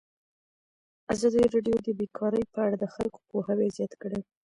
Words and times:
ازادي 1.13 1.39
راډیو 1.53 1.77
د 1.83 1.87
بیکاري 1.99 2.43
په 2.53 2.59
اړه 2.65 2.75
د 2.79 2.85
خلکو 2.93 3.19
پوهاوی 3.29 3.69
زیات 3.77 3.93
کړی. 4.01 4.19